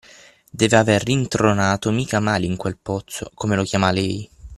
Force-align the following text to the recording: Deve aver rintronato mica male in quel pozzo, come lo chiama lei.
Deve 0.59 0.77
aver 0.77 1.03
rintronato 1.03 1.91
mica 1.91 2.19
male 2.19 2.47
in 2.47 2.55
quel 2.57 2.75
pozzo, 2.81 3.29
come 3.35 3.55
lo 3.55 3.61
chiama 3.61 3.91
lei. 3.91 4.27